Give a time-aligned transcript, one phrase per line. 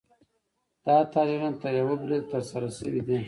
[0.85, 3.17] دا تحلیلونه تر یوه بریده ترسره شوي دي.